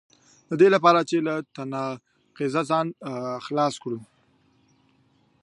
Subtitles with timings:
[0.49, 2.87] د دې لپاره چې له تناقضه ځان
[3.45, 3.99] خلاص کړو.